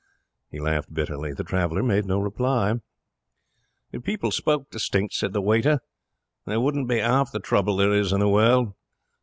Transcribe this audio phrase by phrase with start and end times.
[0.49, 1.31] He laughed bitterly.
[1.31, 2.73] The traveller made no reply.
[3.91, 5.79] 'If people spoke distinct,' said the waiter,
[6.47, 8.73] 'there wouldn't be half the trouble there is in the world.